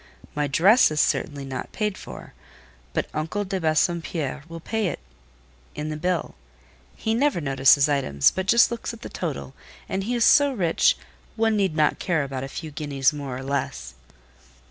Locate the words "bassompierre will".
3.61-4.59